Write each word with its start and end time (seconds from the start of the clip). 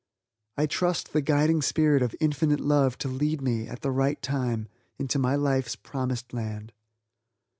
I 0.57 0.65
trust 0.65 1.13
the 1.13 1.21
guiding 1.21 1.61
Spirit 1.61 2.01
of 2.01 2.15
Infinite 2.19 2.59
Love 2.59 2.97
to 2.97 3.07
lead 3.07 3.39
me, 3.39 3.67
at 3.67 3.81
the 3.81 3.91
right 3.91 4.19
time, 4.19 4.67
into 4.97 5.19
my 5.19 5.35
life's 5.35 5.75
Promised 5.75 6.33
Land. 6.33 6.73